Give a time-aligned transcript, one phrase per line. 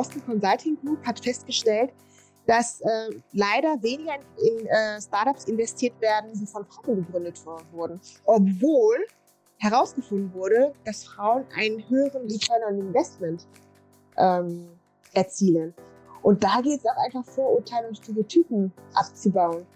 [0.00, 1.92] Boston Consulting Group hat festgestellt,
[2.46, 7.38] dass äh, leider weniger in, in äh, Startups investiert werden, die von Frauen gegründet
[7.70, 8.00] wurden.
[8.24, 9.04] Obwohl
[9.58, 13.46] herausgefunden wurde, dass Frauen einen höheren Return on Investment
[14.16, 14.70] ähm,
[15.12, 15.74] erzielen.
[16.22, 19.66] Und da geht es auch einfach Vorurteile und Stereotypen abzubauen.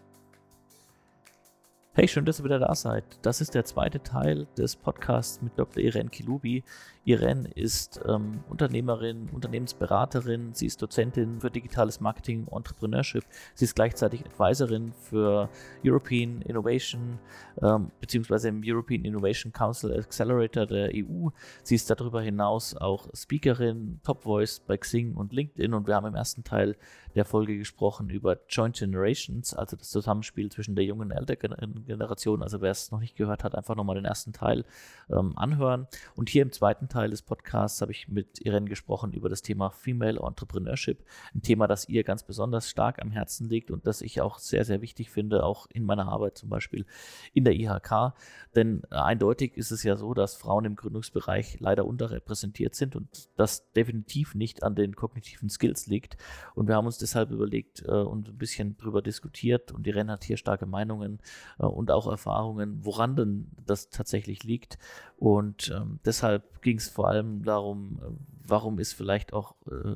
[1.97, 3.05] Hey, schön, dass ihr wieder da seid.
[3.23, 5.81] Das ist der zweite Teil des Podcasts mit Dr.
[5.81, 6.65] Irene Kilubi.
[7.05, 13.23] Irene ist ähm, Unternehmerin, Unternehmensberaterin, sie ist Dozentin für digitales Marketing und Entrepreneurship.
[13.55, 15.49] Sie ist gleichzeitig Advisorin für
[15.85, 17.21] European Innovation
[17.63, 21.29] ähm, beziehungsweise im European Innovation Council Accelerator der EU.
[21.63, 26.07] Sie ist darüber hinaus auch Speakerin, Top Voice bei Xing und LinkedIn und wir haben
[26.07, 26.75] im ersten Teil
[27.15, 32.43] der Folge gesprochen über Joint Generations, also das Zusammenspiel zwischen der jungen und älteren Generation.
[32.43, 34.65] Also wer es noch nicht gehört hat, einfach nochmal den ersten Teil
[35.11, 35.87] ähm, anhören.
[36.17, 39.71] Und hier im zweiten Teil des Podcasts habe ich mit Irene gesprochen über das Thema
[39.71, 44.21] Female Entrepreneurship, ein Thema, das ihr ganz besonders stark am Herzen liegt und das ich
[44.21, 46.87] auch sehr, sehr wichtig finde, auch in meiner Arbeit zum Beispiel
[47.33, 48.15] in der IHK.
[48.55, 53.71] Denn eindeutig ist es ja so, dass Frauen im Gründungsbereich leider unterrepräsentiert sind und das
[53.73, 56.17] definitiv nicht an den kognitiven Skills liegt.
[56.55, 60.25] Und wir haben uns deshalb überlegt äh, und ein bisschen drüber diskutiert und Irene hat
[60.25, 61.21] hier starke Meinungen
[61.59, 64.79] äh, und auch Erfahrungen, woran denn das tatsächlich liegt.
[65.17, 68.09] Und ähm, deshalb ging es vor allem darum, äh,
[68.47, 69.55] warum ist vielleicht auch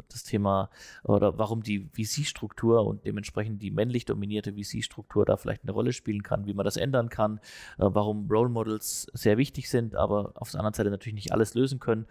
[0.09, 0.71] das Thema
[1.05, 6.23] oder warum die VC-Struktur und dementsprechend die männlich dominierte VC-Struktur da vielleicht eine Rolle spielen
[6.23, 7.41] kann, wie man das ändern kann,
[7.77, 11.79] warum Role Models sehr wichtig sind, aber auf der anderen Seite natürlich nicht alles lösen
[11.79, 12.07] können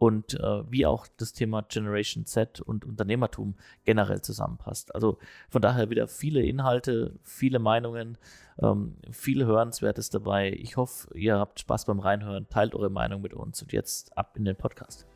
[0.00, 4.94] und äh, wie auch das Thema Generation Z und Unternehmertum generell zusammenpasst.
[4.94, 5.18] Also
[5.50, 8.16] von daher wieder viele Inhalte, viele Meinungen,
[8.62, 10.52] ähm, viel Hörenswertes dabei.
[10.52, 14.38] Ich hoffe, ihr habt Spaß beim Reinhören, teilt eure Meinung mit uns und jetzt ab
[14.38, 15.06] in den Podcast.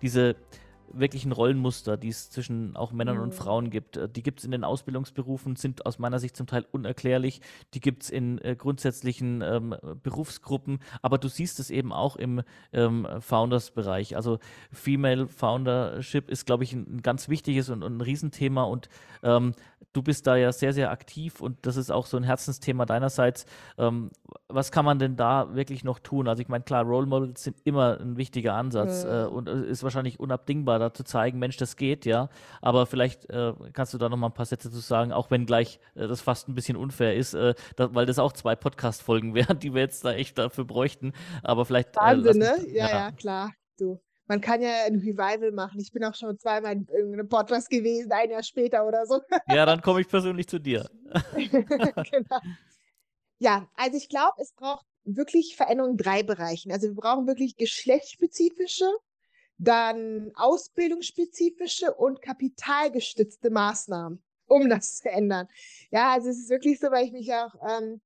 [0.00, 0.34] Diese
[0.98, 3.22] wirklichen Rollenmuster, die es zwischen auch Männern mhm.
[3.24, 3.96] und Frauen gibt.
[3.96, 7.40] Äh, die gibt es in den Ausbildungsberufen, sind aus meiner Sicht zum Teil unerklärlich.
[7.74, 12.42] Die gibt es in äh, grundsätzlichen ähm, Berufsgruppen, aber du siehst es eben auch im
[12.72, 14.16] ähm, Founders-Bereich.
[14.16, 14.38] Also
[14.72, 18.88] Female Foundership ist, glaube ich, ein, ein, ganz wichtiges und, und ein Riesenthema und
[19.22, 19.54] ähm,
[19.92, 23.46] du bist da ja sehr, sehr aktiv und das ist auch so ein Herzensthema deinerseits.
[23.78, 24.10] Ähm,
[24.48, 26.28] was kann man denn da wirklich noch tun?
[26.28, 29.24] Also ich meine, klar, Role Models sind immer ein wichtiger Ansatz ja.
[29.24, 32.28] äh, und äh, ist wahrscheinlich unabdingbar, da zu zeigen, Mensch, das geht, ja.
[32.60, 35.46] Aber vielleicht äh, kannst du da noch mal ein paar Sätze zu sagen, auch wenn
[35.46, 39.34] gleich äh, das fast ein bisschen unfair ist, äh, da, weil das auch zwei Podcast-Folgen
[39.34, 41.12] wären, die wir jetzt da echt dafür bräuchten.
[41.42, 41.96] Aber vielleicht.
[41.96, 42.56] Äh, Wahnsinn, ne?
[42.68, 43.52] Ja, ja, ja, klar.
[43.78, 45.80] Du man kann ja ein Revival machen.
[45.80, 49.20] Ich bin auch schon zweimal in irgendeinem Podcast gewesen, ein Jahr später oder so.
[49.48, 50.88] Ja, dann komme ich persönlich zu dir.
[51.34, 52.40] genau.
[53.38, 56.72] Ja, also ich glaube, es braucht wirklich Veränderungen in drei Bereichen.
[56.72, 58.90] Also wir brauchen wirklich geschlechtsspezifische,
[59.58, 65.48] dann ausbildungsspezifische und kapitalgestützte Maßnahmen, um das zu ändern.
[65.90, 68.00] Ja, also es ist wirklich so, weil ich mich auch ähm,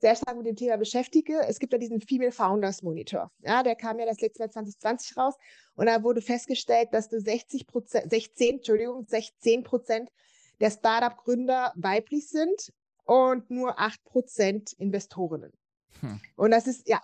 [0.00, 1.40] sehr stark mit dem Thema beschäftige.
[1.46, 3.30] Es gibt ja diesen Female Founders Monitor.
[3.40, 5.34] Ja, der kam ja das letzte Mal 2020 raus
[5.76, 10.10] und da wurde festgestellt, dass du 60 Prozent, 16, Entschuldigung, 16 Prozent
[10.60, 12.72] der Startup-Gründer weiblich sind
[13.04, 15.52] und nur 8 Prozent Investorinnen.
[16.00, 16.20] Hm.
[16.36, 17.00] Und das ist, ja.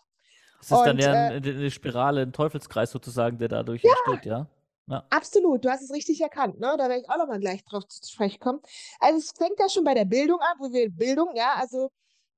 [0.61, 4.27] Das ist und, dann ja äh, eine Spirale, ein Teufelskreis sozusagen, der dadurch ja, entsteht,
[4.27, 4.47] ja?
[4.87, 5.07] Ja.
[5.11, 6.75] Absolut, du hast es richtig erkannt, ne?
[6.77, 8.61] Da werde ich auch nochmal gleich drauf zu sprechen kommen.
[8.99, 11.91] Also es fängt ja schon bei der Bildung an, wo wir Bildung, ja, also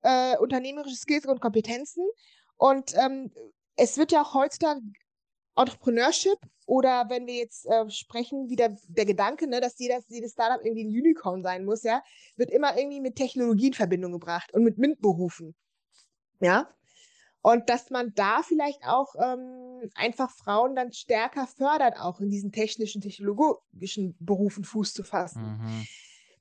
[0.02, 2.06] äh, unternehmerische Skills und Kompetenzen.
[2.58, 3.32] Und ähm,
[3.76, 4.80] es wird ja auch heutzutage
[5.56, 10.64] Entrepreneurship oder wenn wir jetzt äh, sprechen, wieder der Gedanke, ne, dass jeder, jedes Startup
[10.64, 12.02] irgendwie ein Unicorn sein muss, ja,
[12.36, 15.54] wird immer irgendwie mit Technologie in Verbindung gebracht und mit MINT-Berufen.
[16.40, 16.68] Ja.
[17.42, 22.52] Und dass man da vielleicht auch ähm, einfach Frauen dann stärker fördert, auch in diesen
[22.52, 25.58] technischen, technologischen Berufen Fuß zu fassen.
[25.60, 25.86] Mhm.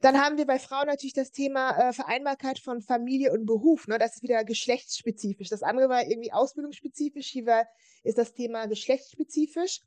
[0.02, 3.88] Dann haben wir bei Frauen natürlich das Thema äh, Vereinbarkeit von Familie und Beruf.
[3.88, 3.98] Ne?
[4.00, 5.50] Das ist wieder geschlechtsspezifisch.
[5.50, 7.28] Das andere war irgendwie ausbildungsspezifisch.
[7.28, 7.68] Hier war,
[8.04, 9.82] ist das Thema geschlechtsspezifisch.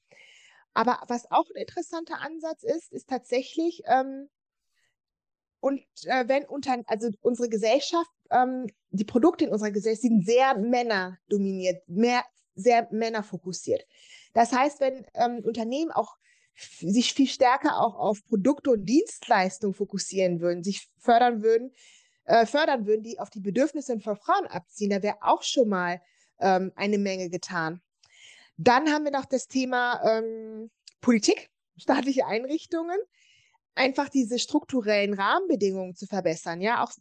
[0.72, 4.28] Aber was auch ein interessanter Ansatz ist, ist tatsächlich, ähm,
[5.64, 10.58] und äh, wenn unter, also unsere Gesellschaft, ähm, die Produkte in unserer Gesellschaft sind sehr
[10.58, 12.22] männerdominiert, mehr,
[12.54, 13.82] sehr männerfokussiert.
[14.34, 16.16] Das heißt, wenn ähm, Unternehmen auch
[16.54, 21.72] sich viel stärker auch auf Produkte und Dienstleistungen fokussieren würden, sich fördern würden,
[22.26, 26.02] äh, fördern würden, die auf die Bedürfnisse von Frauen abziehen, da wäre auch schon mal
[26.40, 27.80] ähm, eine Menge getan.
[28.58, 30.70] Dann haben wir noch das Thema ähm,
[31.00, 32.98] Politik, staatliche Einrichtungen,
[33.74, 36.60] einfach diese strukturellen Rahmenbedingungen zu verbessern.
[36.60, 36.92] Ja, auch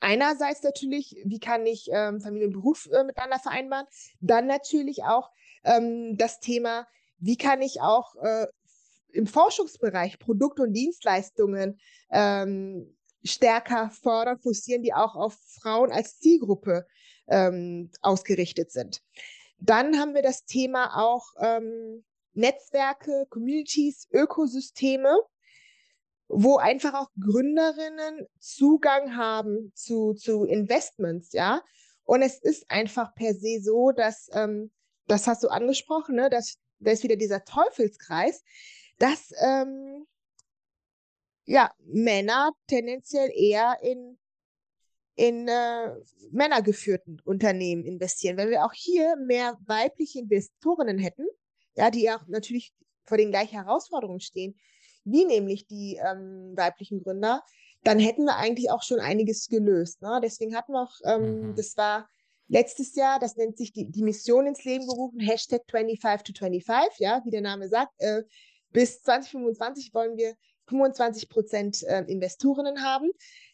[0.00, 3.86] einerseits natürlich, wie kann ich ähm, Familie und Beruf äh, miteinander vereinbaren,
[4.20, 5.30] dann natürlich auch
[5.64, 6.86] ähm, das Thema,
[7.18, 8.46] wie kann ich auch äh,
[9.12, 11.78] im Forschungsbereich Produkte und Dienstleistungen
[12.10, 16.86] ähm, stärker fördern, forcieren, die auch auf Frauen als Zielgruppe
[17.28, 19.00] ähm, ausgerichtet sind.
[19.58, 25.16] Dann haben wir das Thema auch ähm, Netzwerke, Communities, Ökosysteme,
[26.32, 31.62] wo einfach auch Gründerinnen Zugang haben zu, zu Investments, ja.
[32.04, 34.72] Und es ist einfach per se so, dass, ähm,
[35.06, 38.42] das hast du angesprochen, ne, dass da ist wieder dieser Teufelskreis,
[38.98, 40.06] dass ähm,
[41.44, 44.18] ja, Männer tendenziell eher in,
[45.14, 45.94] in äh,
[46.30, 48.36] männergeführten Unternehmen investieren.
[48.36, 51.26] Wenn wir auch hier mehr weibliche Investorinnen hätten,
[51.74, 52.72] ja, die auch natürlich
[53.04, 54.58] vor den gleichen Herausforderungen stehen,
[55.04, 57.42] wie nämlich die ähm, weiblichen Gründer,
[57.84, 60.02] dann hätten wir eigentlich auch schon einiges gelöst.
[60.02, 60.20] Ne?
[60.22, 61.56] Deswegen hatten wir auch, ähm, mhm.
[61.56, 62.08] das war
[62.48, 66.98] letztes Jahr, das nennt sich die, die Mission ins Leben gerufen, Hashtag 25 to 25,
[66.98, 67.92] ja, wie der Name sagt.
[67.98, 68.22] Äh,
[68.70, 70.34] bis 2025 wollen wir
[70.68, 73.10] 25 Prozent äh, Investorinnen haben.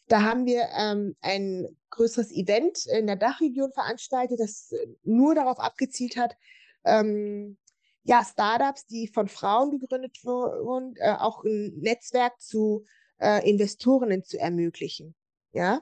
[0.07, 5.59] Da haben wir ähm, ein größeres Event in der Dachregion veranstaltet, das äh, nur darauf
[5.59, 6.35] abgezielt hat,
[6.85, 7.57] ähm,
[8.03, 12.85] ja, Startups, die von Frauen gegründet wurden, äh, auch ein Netzwerk zu
[13.19, 15.15] äh, Investorinnen zu ermöglichen.
[15.51, 15.81] Ja.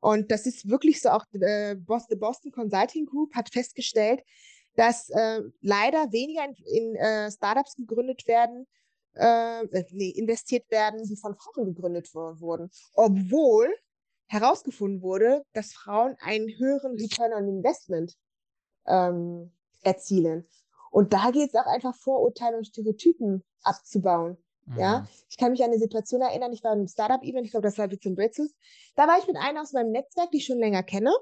[0.00, 1.76] Und das ist wirklich so, auch äh,
[2.08, 4.22] The Boston Consulting Group hat festgestellt,
[4.76, 8.66] dass äh, leider weniger in, in äh, Startups gegründet werden,
[9.14, 12.70] äh, äh, nee, investiert werden, die von Frauen gegründet wurden.
[12.94, 13.74] Obwohl
[14.26, 18.14] herausgefunden wurde, dass Frauen einen höheren Return on Investment
[18.86, 19.52] ähm,
[19.82, 20.48] erzielen.
[20.94, 24.38] Und da geht es auch einfach Vorurteile und Stereotypen abzubauen.
[24.66, 24.78] Mhm.
[24.78, 27.78] Ja, ich kann mich an eine Situation erinnern, ich war im Startup-Event, ich glaube, das
[27.78, 28.54] war wie zum Bretzels.
[28.94, 31.12] Da war ich mit einer aus meinem Netzwerk, die ich schon länger kenne.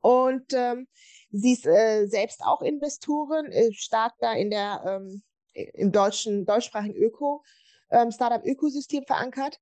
[0.00, 0.88] Und ähm,
[1.30, 6.96] sie ist äh, selbst auch Investorin, äh, stark da in der ähm, im deutschen, deutschsprachigen
[6.96, 7.44] Öko,
[7.90, 9.60] ähm, Startup-Ökosystem verankert.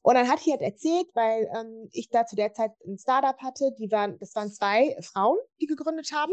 [0.00, 3.38] Und dann hat sie halt erzählt, weil ähm, ich da zu der Zeit ein Startup
[3.42, 6.32] hatte, die waren, das waren zwei Frauen, die gegründet haben.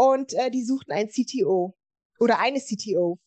[0.00, 1.76] Und äh, die suchten einen CTO
[2.18, 3.18] oder eine CTO.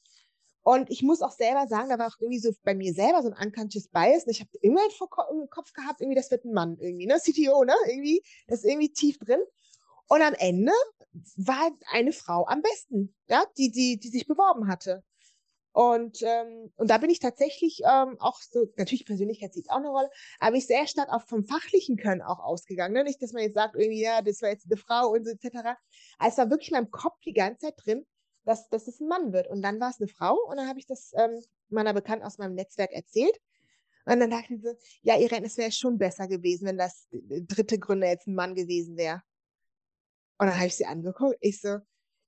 [0.64, 3.30] Und ich muss auch selber sagen, da war auch irgendwie so bei mir selber so
[3.30, 4.26] ein unconscious Bias.
[4.26, 4.82] Ich habe immer
[5.30, 7.20] im Kopf gehabt, irgendwie, das wird ein Mann irgendwie, ne?
[7.20, 7.76] CTO, ne?
[7.86, 9.40] Irgendwie, das ist irgendwie tief drin.
[10.08, 10.72] Und am Ende
[11.36, 15.04] war eine Frau am besten, ja, die, die, die sich beworben hatte.
[15.74, 19.90] Und, ähm, und da bin ich tatsächlich ähm, auch so, natürlich Persönlichkeit spielt auch eine
[19.90, 20.10] Rolle,
[20.40, 22.94] aber ich sehr stark auch vom fachlichen Können auch ausgegangen.
[22.94, 23.04] Ne?
[23.04, 25.76] Nicht, dass man jetzt sagt, irgendwie, ja, das war jetzt eine Frau und so etc.
[26.20, 28.06] Also es war wirklich in meinem Kopf die ganze Zeit drin,
[28.46, 29.48] dass, dass es ein Mann wird.
[29.48, 32.38] Und dann war es eine Frau und dann habe ich das ähm, meiner Bekannten aus
[32.38, 33.36] meinem Netzwerk erzählt.
[34.06, 37.80] Und dann dachte ich so, ja, Irene, es wäre schon besser gewesen, wenn das dritte
[37.80, 39.24] Gründer jetzt ein Mann gewesen wäre.
[40.38, 41.38] Und dann habe ich sie angeguckt.
[41.40, 41.78] Ich so,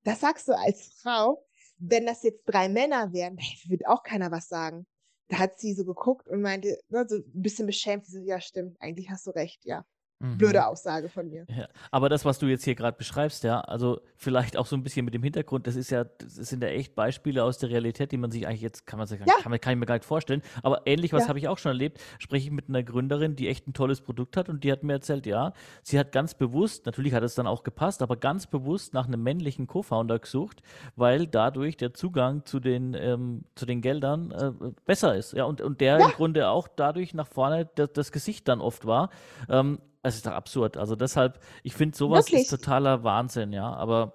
[0.04, 1.45] das sagst du als Frau,
[1.78, 3.38] wenn das jetzt drei Männer wären,
[3.68, 4.86] würde auch keiner was sagen.
[5.30, 8.40] Da hat sie so geguckt und meinte, ne, so ein bisschen beschämt, sie so, ja,
[8.42, 9.86] stimmt, eigentlich hast du recht, ja.
[10.20, 10.38] Mhm.
[10.38, 11.46] Blöde Aussage von mir.
[11.50, 14.84] Ja, aber das, was du jetzt hier gerade beschreibst, ja, also vielleicht auch so ein
[14.84, 18.14] bisschen mit dem Hintergrund, das ist ja, das sind ja echt Beispiele aus der Realität,
[18.14, 19.26] die man sich eigentlich jetzt, kann man sich, ja.
[19.42, 20.42] kann, kann ich mir gar nicht vorstellen.
[20.64, 21.30] Aber ähnlich was ja.
[21.30, 24.38] habe ich auch schon erlebt, spreche ich mit einer Gründerin, die echt ein tolles Produkt
[24.38, 25.52] hat und die hat mir erzählt, ja,
[25.84, 29.22] sie hat ganz bewusst, natürlich hat es dann auch gepasst, aber ganz bewusst nach einem
[29.22, 30.62] männlichen Co-Founder gesucht,
[30.96, 34.52] weil dadurch der Zugang zu den, ähm, zu den Geldern äh,
[34.86, 35.34] besser ist.
[35.34, 36.06] Ja, und, und der ja.
[36.06, 39.10] im Grunde auch dadurch nach vorne das, das Gesicht dann oft war.
[39.50, 40.78] Ähm, es ist doch absurd.
[40.78, 42.44] Also deshalb, ich finde sowas Wirklich?
[42.44, 43.74] ist totaler Wahnsinn, ja.
[43.74, 44.14] Aber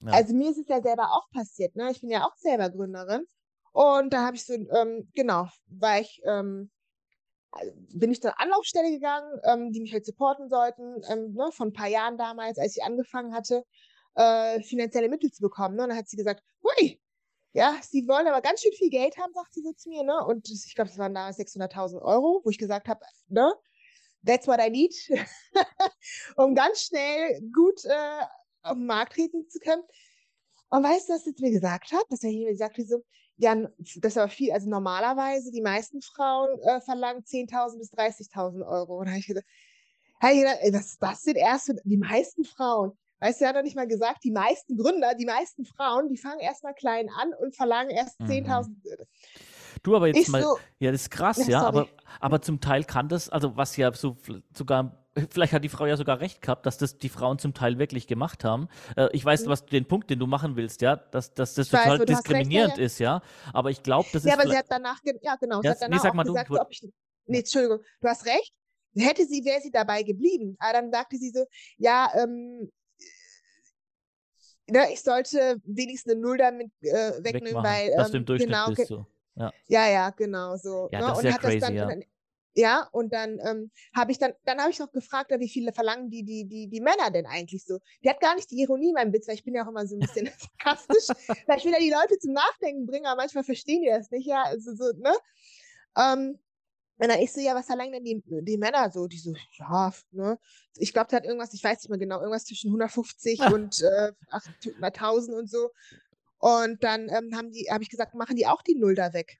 [0.00, 0.12] ja.
[0.12, 1.90] Also mir ist es ja selber auch passiert, ne?
[1.90, 3.26] Ich bin ja auch selber Gründerin.
[3.72, 6.70] Und da habe ich so, ähm, genau, war ich, ähm,
[7.94, 11.72] bin ich zur Anlaufstelle gegangen, ähm, die mich halt supporten sollten, ähm, ne, von ein
[11.72, 13.64] paar Jahren damals, als ich angefangen hatte,
[14.14, 15.76] äh, finanzielle Mittel zu bekommen.
[15.76, 15.82] Ne?
[15.84, 17.00] Und dann hat sie gesagt, hui,
[17.52, 20.24] ja, sie wollen aber ganz schön viel Geld haben, sagt sie so zu mir, ne?
[20.24, 23.52] Und ich glaube, das waren da 600.000 Euro, wo ich gesagt habe, ne?
[24.24, 24.94] That's what I need,
[26.36, 28.24] um ganz schnell gut äh,
[28.62, 29.82] auf den Markt treten zu können.
[30.68, 32.04] Und weißt du, was sie mir gesagt hat?
[32.10, 33.02] Dass er mir gesagt hat, so,
[33.36, 38.66] ja, das ist aber viel, also normalerweise die meisten Frauen äh, verlangen 10.000 bis 30.000
[38.66, 38.98] Euro.
[38.98, 39.46] Und da habe ich gesagt,
[40.20, 42.92] hab ich gedacht, ey, das, das sind erst für die meisten Frauen.
[43.20, 46.16] Weißt du, er hat doch nicht mal gesagt, die meisten Gründer, die meisten Frauen, die
[46.16, 48.68] fangen erst mal klein an und verlangen erst 10.000.
[48.68, 48.82] Mhm.
[49.82, 51.88] Du aber jetzt ich mal, so, ja, das ist krass, ja, ja aber,
[52.20, 54.16] aber zum Teil kann das, also was ja so
[54.54, 57.78] sogar vielleicht hat die Frau ja sogar recht gehabt, dass das die Frauen zum Teil
[57.78, 58.68] wirklich gemacht haben.
[58.96, 59.50] Äh, ich weiß, mhm.
[59.50, 62.78] was den Punkt, den du machen willst, ja, dass, dass das total weiß, diskriminierend recht,
[62.78, 62.86] ja, ja.
[62.86, 63.52] ist, ja.
[63.52, 64.36] Aber ich glaube, das ja, ist.
[64.36, 66.60] Ja, aber sie hat danach, ja, genau, sie hat danach nee, sag mal, gesagt, du,
[66.60, 66.88] ob ich,
[67.26, 68.52] nee, Entschuldigung, du hast recht.
[68.96, 70.56] Hätte sie, wäre sie dabei geblieben.
[70.58, 71.44] Aber dann sagte sie so,
[71.76, 72.70] ja, ähm,
[74.68, 78.48] ne, ich sollte wenigstens eine Null damit äh, wegnehmen, weil dass du ähm, im Durchschnitt
[78.50, 78.76] genau, bist.
[78.76, 79.06] ge So.
[79.40, 79.52] Ja.
[79.68, 80.88] ja, ja, genau so.
[80.92, 81.06] ja, ne?
[81.06, 81.86] das ist Und ja hat das crazy, dann, ja.
[81.86, 82.04] dann
[82.54, 86.10] ja, und dann ähm, habe ich dann, dann habe ich noch gefragt, wie viele verlangen
[86.10, 87.78] die, die, die, die Männer denn eigentlich so?
[88.02, 89.86] Die hat gar nicht die Ironie in meinem Witz, weil ich bin ja auch immer
[89.86, 90.26] so ein bisschen
[90.58, 91.16] sarkastisch,
[91.46, 94.26] weil ich will ja die Leute zum Nachdenken bringen, aber manchmal verstehen die das nicht,
[94.26, 95.12] ja, also so, ne?
[95.96, 96.38] Ähm,
[96.98, 99.06] und dann ich so, ja, was verlangen denn die, die Männer so?
[99.06, 100.38] Die so, ja, ne?
[100.76, 104.12] Ich glaube, der hat irgendwas, ich weiß nicht mehr genau, irgendwas zwischen 150 und äh,
[104.30, 105.70] 800.000 und so.
[106.40, 109.38] Und dann ähm, haben die, habe ich gesagt, machen die auch die Null da weg?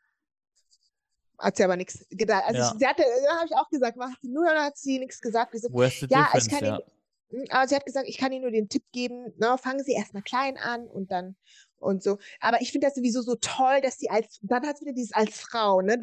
[1.38, 2.44] Hat sie aber nichts gedacht.
[2.46, 2.70] Also Ja.
[2.72, 5.20] ich, sie hatte, da habe ich auch gesagt, macht die Null, dann hat sie nichts
[5.20, 5.58] gesagt.
[5.58, 5.68] So,
[6.08, 6.76] ja, ich kann ja.
[6.76, 6.80] Ihnen,
[7.30, 9.92] Mm, aber sie hat gesagt, ich kann Ihnen nur den Tipp geben, ne, fangen Sie
[9.92, 11.36] erstmal klein an und dann
[11.78, 12.18] und so.
[12.40, 15.12] Aber ich finde das sowieso so toll, dass sie als, dann hat sie wieder dieses
[15.12, 15.98] als Frau, ne,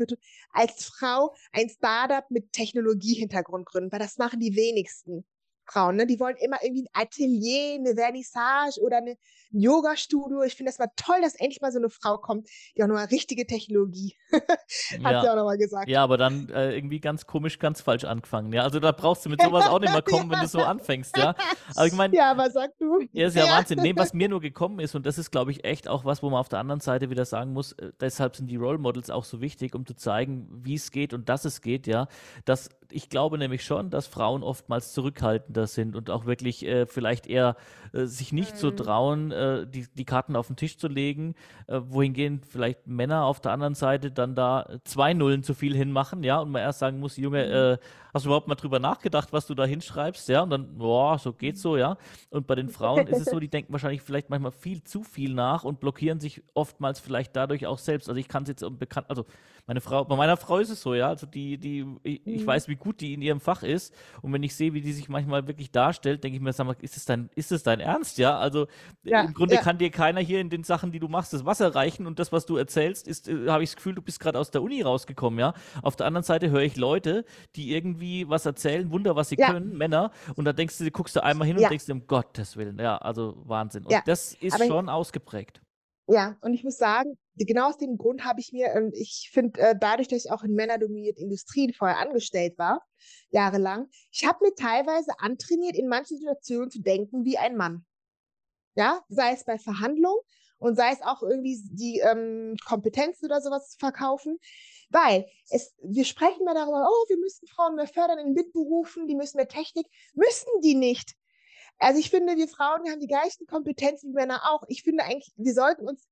[0.52, 5.26] als Frau ein Startup mit Technologiehintergrund gründen, weil das machen die wenigsten
[5.70, 6.08] Frauen, ne?
[6.08, 9.16] Die wollen immer irgendwie ein Atelier, eine Vernissage oder ein
[9.52, 10.44] Yoga-Studio.
[10.44, 13.06] Ich finde das mal toll, dass endlich mal so eine Frau kommt, die auch nochmal
[13.06, 14.60] richtige Technologie hat
[14.92, 15.32] sie Ja.
[15.32, 15.88] auch nochmal gesagt.
[15.90, 18.52] Ja, aber dann äh, irgendwie ganz komisch, ganz falsch angefangen.
[18.54, 21.16] Ja, also da brauchst du mit sowas auch nicht mehr kommen, wenn du so anfängst,
[21.18, 21.36] ja.
[21.76, 23.00] Aber ich meine, Ja, aber sag du.
[23.14, 23.80] Ja, ist ja, Wahnsinn.
[23.82, 26.30] Nee, was mir nur gekommen ist, und das ist, glaube ich, echt auch was, wo
[26.30, 29.24] man auf der anderen Seite wieder sagen muss, äh, deshalb sind die Role Models auch
[29.24, 32.08] so wichtig, um zu zeigen, wie es geht und dass es geht, ja.
[32.46, 37.28] Dass ich glaube nämlich schon, dass Frauen oftmals zurückhaltender sind und auch wirklich äh, vielleicht
[37.28, 37.56] eher
[37.94, 38.76] äh, sich nicht so Mhm.
[38.78, 41.36] trauen, äh, die, die Karten auf den Tisch zu legen,
[41.68, 46.24] äh, wohingehend vielleicht Männer auf der anderen Seite dann da zwei Nullen zu viel hinmachen,
[46.24, 47.52] ja, und man erst sagen muss, Junge, Mhm.
[47.54, 47.78] äh,
[48.14, 51.34] hast du überhaupt mal drüber nachgedacht, was du da hinschreibst, ja, und dann, boah, so
[51.34, 51.98] geht's so, ja.
[52.30, 55.34] Und bei den Frauen ist es so, die denken wahrscheinlich vielleicht manchmal viel zu viel
[55.34, 58.10] nach und blockieren sich oftmals vielleicht dadurch auch selbst.
[58.10, 59.26] Also ich kann es jetzt bekannt, also
[59.68, 62.48] meine Frau, bei meiner Frau ist es so, ja, also die, die, ich, ich Mhm.
[62.48, 65.10] weiß, wie gut die in ihrem Fach ist und wenn ich sehe, wie die sich
[65.10, 68.18] manchmal wirklich darstellt, denke ich mir, sag mal, ist es dein, ist es dein Ernst,
[68.18, 68.38] ja?
[68.40, 68.68] Also
[69.04, 69.62] Ja, im Grunde ja.
[69.62, 72.32] kann dir keiner hier in den Sachen, die du machst, das Wasser reichen und das,
[72.32, 74.82] was du erzählst, ist, äh, habe ich das Gefühl, du bist gerade aus der Uni
[74.82, 75.54] rausgekommen, ja?
[75.82, 77.26] Auf der anderen Seite höre ich Leute,
[77.58, 79.52] die irgendwie was erzählen, Wunder, was sie Ja.
[79.52, 82.80] können, Männer, und da denkst du, guckst du einmal hin und denkst um Gottes Willen,
[82.80, 83.84] ja, also Wahnsinn.
[83.86, 85.62] Und das ist schon ausgeprägt.
[86.10, 89.60] Ja, und ich muss sagen, genau aus dem Grund habe ich mir, ähm, ich finde,
[89.60, 92.82] äh, dadurch, dass ich auch in männerdominierten Industrien vorher angestellt war,
[93.30, 97.86] jahrelang, ich habe mir teilweise antrainiert, in manchen Situationen zu denken wie ein Mann.
[98.76, 100.20] Ja, sei es bei Verhandlungen
[100.60, 104.40] und sei es auch irgendwie die ähm, Kompetenzen oder sowas zu verkaufen.
[104.90, 109.16] Weil es, wir sprechen mal darüber, oh, wir müssen Frauen mehr fördern in MINT-Berufen, die
[109.16, 109.88] müssen mehr Technik.
[110.14, 111.16] Müssen die nicht.
[111.80, 114.64] Also ich finde, wir Frauen haben die gleichen Kompetenzen wie Männer auch.
[114.68, 116.08] Ich finde eigentlich, wir sollten uns,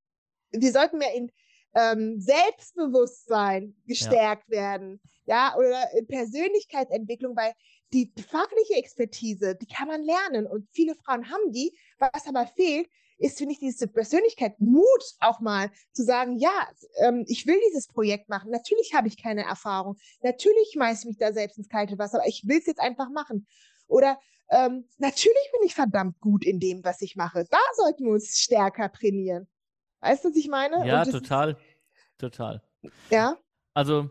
[0.52, 1.32] wir sollten mehr in
[1.74, 7.54] ähm, Selbstbewusstsein gestärkt werden, ja, oder in Persönlichkeitsentwicklung, weil
[7.94, 11.78] die fachliche Expertise, die kann man lernen und viele Frauen haben die.
[11.98, 14.86] Was aber fehlt, ist, finde ich, diese Persönlichkeit, Mut
[15.20, 16.68] auch mal zu sagen, ja,
[16.98, 18.52] ähm, ich will dieses Projekt machen.
[18.52, 19.96] Natürlich habe ich keine Erfahrung.
[20.22, 23.10] Natürlich schmeiße ich mich da selbst ins kalte Wasser, aber ich will es jetzt einfach
[23.10, 23.48] machen.
[23.88, 24.20] Oder
[24.50, 27.46] ähm, natürlich bin ich verdammt gut in dem, was ich mache.
[27.50, 29.48] Da sollten wir uns stärker trainieren.
[30.02, 30.86] Weißt du, was ich meine?
[30.88, 31.58] Ja, total.
[32.18, 32.62] Total.
[32.82, 33.38] Ist, ja,
[33.74, 34.10] Also,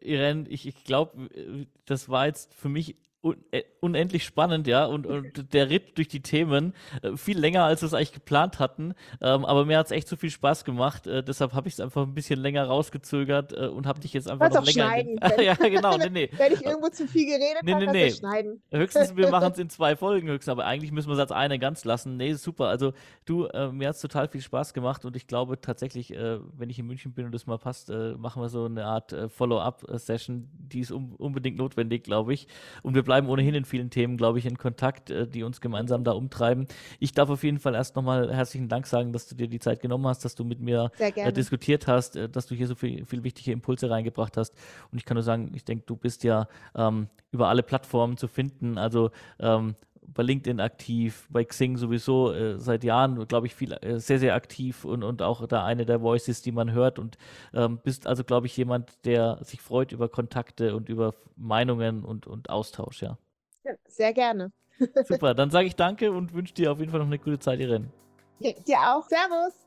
[0.00, 5.06] Irene, ich, ich glaube, das war jetzt für mich un äh, unendlich spannend, ja, und,
[5.06, 8.94] und der Ritt durch die Themen äh, viel länger, als wir es eigentlich geplant hatten.
[9.20, 11.06] Ähm, aber mir hat es echt so viel Spaß gemacht.
[11.06, 14.28] Äh, deshalb habe ich es einfach ein bisschen länger rausgezögert äh, und habe dich jetzt
[14.28, 14.96] einfach noch länger.
[14.96, 16.30] in ja, genau, nee, nee.
[16.36, 18.10] wenn ich irgendwo zu viel geredet Nee, habe, nee, nee.
[18.10, 18.62] schneiden.
[18.70, 21.58] Höchstens, wir machen es in zwei Folgen höchstens, aber eigentlich müssen wir es als eine
[21.58, 22.16] ganz lassen.
[22.16, 22.66] Nee, super.
[22.66, 22.92] Also
[23.24, 26.70] du, äh, mir hat es total viel Spaß gemacht und ich glaube tatsächlich, äh, wenn
[26.70, 30.48] ich in München bin und das mal passt, machen wir so eine Art Follow-up-Session.
[30.52, 32.48] Die ist un unbedingt notwendig, glaube ich.
[32.82, 36.04] Und wir bleiben ohnehin in vielen Themen, glaube ich, in Kontakt, äh, die uns gemeinsam
[36.04, 36.66] da umtreiben.
[37.00, 39.80] Ich darf auf jeden Fall erst nochmal herzlichen Dank sagen, dass du dir die Zeit
[39.80, 43.06] genommen hast, dass du mit mir äh, diskutiert hast, äh, dass du hier so viel,
[43.06, 44.54] viel wichtige Impulse reingebracht hast.
[44.92, 48.28] Und ich kann nur sagen, ich denke, du bist ja ähm, über alle Plattformen zu
[48.28, 48.78] finden.
[48.78, 49.74] Also ähm,
[50.12, 54.34] bei LinkedIn aktiv, bei Xing sowieso äh, seit Jahren, glaube ich, viel, äh, sehr, sehr
[54.34, 56.98] aktiv und, und auch da eine der Voices, die man hört.
[56.98, 57.18] Und
[57.54, 62.26] ähm, bist also, glaube ich, jemand, der sich freut über Kontakte und über Meinungen und,
[62.26, 63.18] und Austausch, ja.
[63.64, 64.52] Ja, Sehr gerne.
[65.04, 67.60] Super, dann sage ich danke und wünsche dir auf jeden Fall noch eine gute Zeit,
[67.60, 67.90] Irene.
[68.38, 69.08] Ja, dir auch.
[69.08, 69.65] Servus.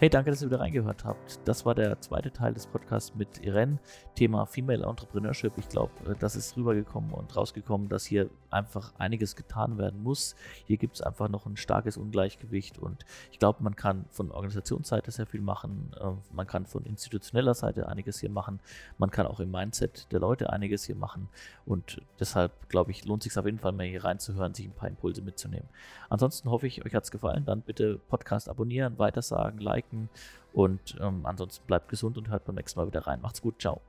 [0.00, 1.40] Hey, danke, dass ihr wieder reingehört habt.
[1.44, 3.80] Das war der zweite Teil des Podcasts mit Irene.
[4.14, 5.52] Thema Female Entrepreneurship.
[5.56, 10.36] Ich glaube, äh, das ist rübergekommen und rausgekommen, dass hier einfach einiges getan werden muss.
[10.66, 15.10] Hier gibt es einfach noch ein starkes Ungleichgewicht und ich glaube, man kann von Organisationsseite
[15.10, 15.90] sehr viel machen.
[16.00, 18.60] Äh, man kann von institutioneller Seite einiges hier machen.
[18.98, 21.28] Man kann auch im Mindset der Leute einiges hier machen
[21.66, 24.72] und deshalb, glaube ich, lohnt es sich auf jeden Fall mal hier reinzuhören, sich ein
[24.72, 25.68] paar Impulse mitzunehmen.
[26.08, 27.44] Ansonsten hoffe ich, euch hat es gefallen.
[27.44, 30.08] Dann bitte Podcast abonnieren, weitersagen, liken
[30.52, 33.20] und ähm, ansonsten bleibt gesund und hört beim nächsten Mal wieder rein.
[33.20, 33.80] Macht's gut, ciao.